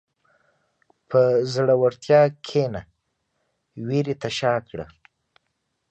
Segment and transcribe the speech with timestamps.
[1.09, 1.21] په
[1.53, 2.81] زړورتیا کښېنه،
[3.87, 4.85] وېرې ته شا کړه.